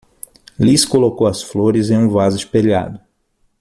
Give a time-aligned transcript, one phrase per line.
[0.59, 2.99] Liz colocou as flores em um vaso espelhado.